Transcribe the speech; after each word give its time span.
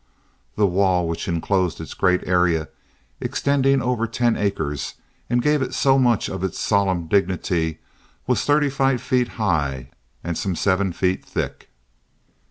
The 0.55 0.65
wall 0.65 1.07
which 1.07 1.27
inclosed 1.27 1.79
its 1.79 1.93
great 1.93 2.27
area 2.27 2.69
extending 3.19 3.83
over 3.83 4.07
ten 4.07 4.35
acres 4.35 4.95
and 5.29 5.43
gave 5.43 5.61
it 5.61 5.75
so 5.75 5.99
much 5.99 6.27
of 6.27 6.43
its 6.43 6.57
solemn 6.57 7.07
dignity 7.07 7.77
was 8.25 8.43
thirty 8.43 8.71
five 8.71 8.99
feet 8.99 9.27
high 9.37 9.91
and 10.23 10.35
some 10.35 10.55
seven 10.55 10.91
feet 10.91 11.23
thick. 11.23 11.69